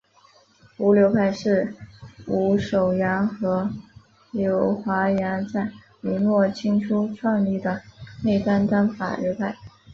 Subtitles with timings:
[0.77, 1.75] 伍柳派是
[2.25, 3.69] 伍守阳和
[4.31, 7.79] 柳华阳在明末清初创立的
[8.23, 9.55] 内丹丹法流派。